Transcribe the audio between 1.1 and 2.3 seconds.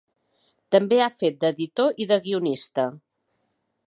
fet d'editor i de